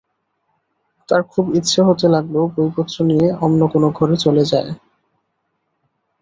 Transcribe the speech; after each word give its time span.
তার 1.09 1.21
খুব 1.31 1.45
ইচ্ছা 1.55 1.81
হতে 1.85 2.05
লাগল, 2.07 2.35
বইপত্র 2.53 2.95
নিয়ে 3.09 3.27
অন্য 3.45 3.61
কোনো 3.73 3.87
ঘরে 3.97 4.15
চলে 4.25 4.43
যায়। 4.51 4.71